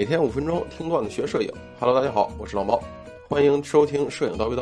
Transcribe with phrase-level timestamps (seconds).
[0.00, 1.52] 每天五分钟听段子学摄影。
[1.78, 2.82] Hello，大家好，我是老猫，
[3.28, 4.60] 欢迎收听《摄影叨逼叨》。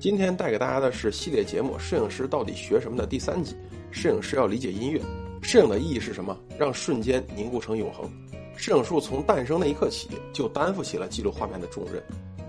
[0.00, 3.54] 今天带给大家的是系列节目《摄影师到底学什么》的第三集。
[3.90, 4.98] 摄影师要理解音乐，
[5.42, 6.34] 摄影的意义是什么？
[6.58, 8.10] 让瞬间凝固成永恒。
[8.56, 12.02] 摄影术从诞生那一刻起，就担负起了记录画面的重任。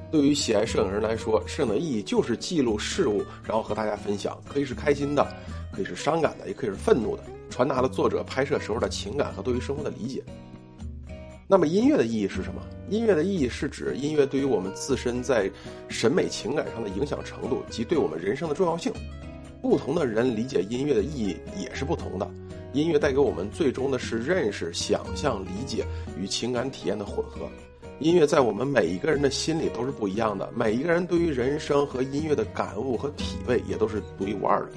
[0.10, 5.28] 对于喜爱摄影人来说，摄影的意义就是记录事物，然后和大家分享，可以是开心的，
[5.74, 7.24] 可以是伤感的，也可以是愤怒的。
[7.50, 10.24] 传达了作者拍摄时候的情感和对于生活的理解。
[11.50, 12.62] 那么音乐的意义是什么？
[12.90, 15.50] 音乐的意义是指音乐对于我们自身在
[15.88, 18.92] 审美情感上的影响程度及对我们人生的重要性。
[19.62, 22.30] 不同的人理解音乐的意义也是不同的。
[22.74, 25.86] 音乐带给我们最终的是认识、想象、理解
[26.20, 27.48] 与情感体验的混合。
[28.00, 34.72] 音乐在我们每一个人的心里都是不一样的，每一个人对于人生和音乐的感悟和体味也都是独一无二的。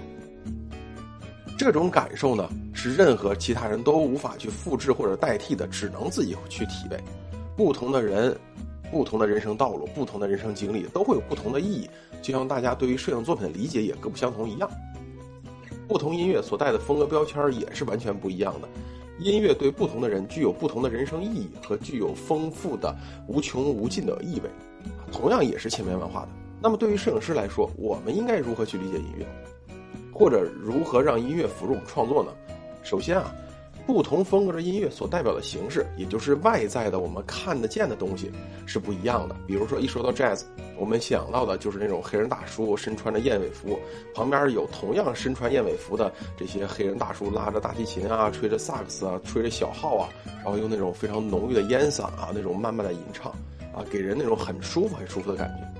[1.60, 6.98] 这种感受呢，是任何其他人都无法去复制或者代替的，只能自己去体味。
[7.54, 8.34] 不同的人，
[8.90, 11.86] 不同的人生道路，不同的人生经历，都会有不同的意义。
[12.22, 14.70] 就像大家对于摄影作品的理解也各不相同一样。
[15.86, 18.68] 不同音乐所带的风格标签也是完全不一样的。
[19.18, 24.48] 音乐对不同的人具有不同的人生意义和具有丰富的无穷无尽的意味，
[25.12, 26.28] 同样也是千变万化的。
[26.58, 29.26] 那么对于摄影师来说，我们应该如何去理解音乐？
[30.20, 32.30] 或者如何让音乐辅助我们创作呢？
[32.82, 33.34] 首先啊，
[33.86, 38.30] 不同风格的音乐所代表的形式，也就是外在的我们看得见的东西
[38.66, 39.34] 是不一样的。
[39.46, 40.42] 比如说，一说到 jazz，
[40.76, 43.78] 我们想到的就是那种黑人大叔身穿着燕尾服，
[44.14, 50.10] 旁边有同样身穿燕尾服的这些黑人大叔拉着大提琴啊，吹着萨克斯啊，吹着小号啊，
[50.44, 53.32] 然后用那种非常浓郁的烟嗓啊，那种慢慢的吟唱
[53.72, 55.79] 啊，给人那种很舒服、很舒服的感觉。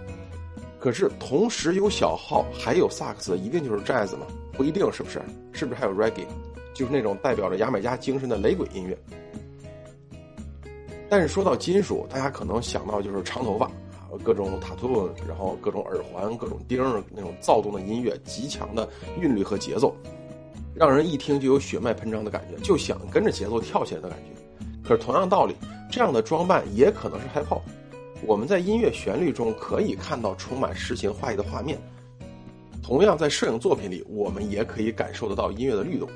[0.80, 4.26] 可是同时有小号还有萨克斯，一定就是 jazz 吗？
[4.54, 5.20] 不一定，是不是？
[5.52, 6.26] 是不是还有 reggae，
[6.72, 8.96] 就是那种代表着牙买加精神的雷鬼音乐？
[11.08, 18.88] 但是说到金属，大家可能想到就是长头发啊，各种塔图，然后各种耳环、各种钉儿，那种躁动的音乐，极强的
[19.20, 19.94] 韵律和节奏，
[20.74, 24.58] 让人一听就有血脉喷张的感觉，就想跟着节奏跳起来的感觉。
[24.82, 25.54] 可是同样道理，
[25.92, 27.60] 这样的装扮也可能是 hip hop。
[28.26, 31.78] 我们在音乐旋律中可以看到充满诗情画意的画面，
[32.82, 36.08] 同样在摄影作品里，我们也可以感受得到音乐的律动。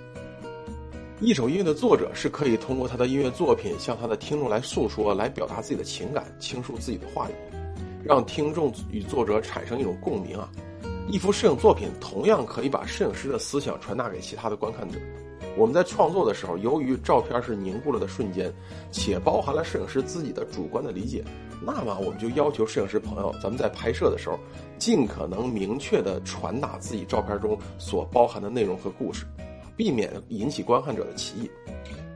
[1.20, 7.32] 一首音乐的作者是可以通过他的音乐作品向他的听众来诉说、来表达自己的情感、倾诉自己的话语，
[8.04, 10.50] 让听众与作者产生一种共鸣啊！
[11.08, 14.98] 一幅摄影作品同样可以把摄影师的思想传达给其他的观看者。
[15.56, 18.52] 我们在创作的时候，由于照片是凝固了的瞬间，
[18.90, 21.22] 且包含了摄影师自己的主观的理解，
[21.66, 24.38] 那么我们就要求摄影师朋友，咱们在拍摄的时候，
[24.78, 29.24] 尽可能明确的传达自己照片中所包含的内容和故事，
[29.76, 31.50] 避免引起观看者的歧义。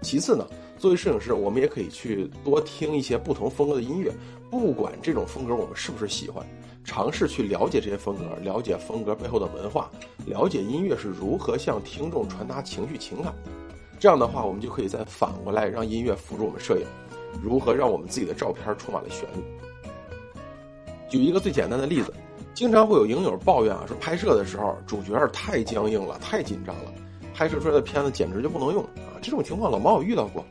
[0.02, 0.46] 其次呢，
[0.78, 4.12] 作为摄影师，我们也可以去多听一些不同风格的音乐，
[4.50, 6.46] 不管这种风格我们是不是喜欢。
[6.84, 9.90] 尝试去了解这些风格，了解风格背后的文化，
[10.24, 13.34] 了解音乐是如何向听众传达情绪情感。
[13.98, 16.86] 这样的话，我们就可以再反过来让音乐辅助我们摄影，
[17.42, 19.42] 如何让我们自己的照片充满了旋律。
[21.08, 22.12] 举一个最简单的例子，
[22.54, 26.92] 经常会有影友抱怨啊，说拍摄的时候主角太僵硬了，太紧张了，
[27.34, 29.16] 拍摄出来的片子简直就不能用啊。
[29.22, 30.44] 这种情况老猫有遇到过。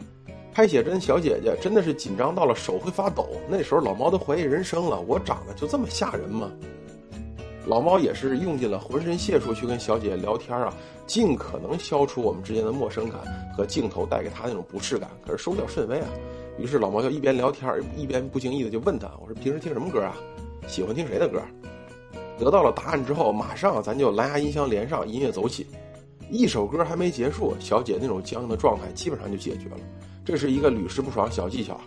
[0.54, 6.50] 拍写真小姐姐真的是紧张到了手会发抖，那时候老猫都怀疑人生了，我长得就这么吓人吗？
[7.68, 10.74] 老猫也是用尽了浑身解数去跟小姐姐聊天啊，
[11.06, 13.22] 尽可能消除我们之间的陌生感
[13.56, 16.08] 和镜头带给她那种不适感，可是收效甚微啊。
[16.58, 20.16] 于是老毛就一边聊天一边不经意的就问他：“我说平时听什么歌啊？
[20.68, 21.42] 喜欢听谁的歌？”
[22.38, 25.66] 得到了答案之后，马上咱就蓝牙音箱连上，音乐走起。
[26.30, 29.78] 一首歌还没结束，小姐那种僵硬的状态基本上就解决了。
[30.26, 31.80] 这是一个屡试不爽小技巧。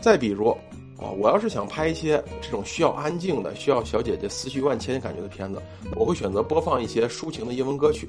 [0.00, 0.50] 再比如，
[0.96, 5.60] 啊，我要是想拍一些这种需要安静的、需要小姐姐思绪万千感觉的片子，
[5.96, 8.08] 我会选择播放一些抒情的英文歌曲，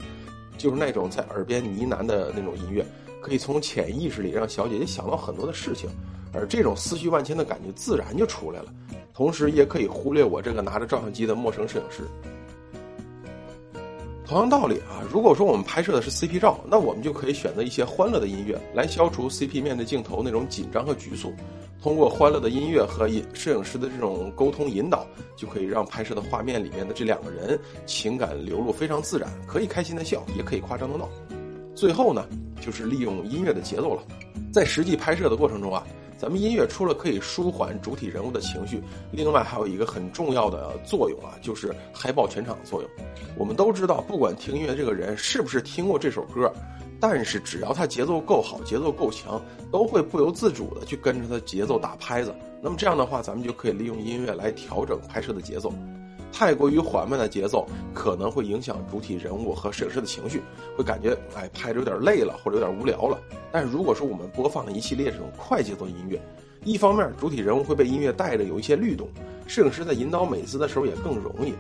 [0.58, 2.86] 就是那种在耳边呢喃的那种音乐，
[3.24, 5.90] 可以从潜意识里让小姐姐想到很多的事情，
[6.34, 8.66] 而这种思绪万千的感觉自然就出来了。
[9.14, 12.04] 同时，也可以忽略我这个拿着照相机的陌生摄影师。
[14.26, 21.34] 同样道理啊，如果说我们拍摄的是 CP 照，那我们就可以选择一些欢乐的音乐来消除 CP 面对镜头那种紧张和局促。
[21.82, 25.06] 通过欢乐的音乐和影摄影师的这种沟通引导，
[25.36, 31.10] 就可以让拍摄的画面里面的这两个人情感流露非常自然，可以开心的笑，也可以夸张的闹。
[31.76, 32.26] 最后呢，
[32.62, 34.04] 就是利用音乐的节奏了，
[34.52, 35.84] 在实际拍摄的过程中啊。
[36.16, 38.82] 咱们音乐除了可以舒缓主体人物的情绪，
[39.12, 42.90] 另外还有一个很重要的作用啊，就是嗨爆全场的作用。
[43.36, 46.50] 我们都知道，不管听音乐这个人是不是听过这首歌，
[46.98, 52.34] 但是只要他节奏够好，节奏够强，都会不由自主的去跟着他节奏打拍子。
[52.62, 55.74] 那么这样的话，咱们就可以利用音乐来调整拍摄的节奏。
[56.34, 60.42] 太过于缓慢的节奏可能会影响主体人物和摄影师的情绪，
[60.76, 63.18] 会感觉哎拍着有点累了或者有点无聊了。
[63.52, 66.20] 但是如果说我们播放了一系列这种快节奏音乐，
[66.66, 69.08] 一方面主体人物会被音乐带着有一些律动，
[69.46, 71.54] 摄影师在引导美姿的时候也更容易。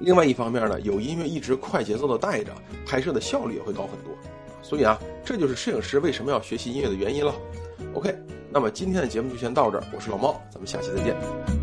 [0.00, 2.52] 另外一方面呢，有音乐一直快节奏的带着，
[2.84, 4.12] 拍摄的效率也会高很多。
[4.62, 7.32] 所以啊，这就是摄影师为什么要学习音乐的原因了。
[7.94, 8.12] OK，
[8.50, 11.61] 那么今天的节目就先到这儿，我是老猫，咱们下期再见。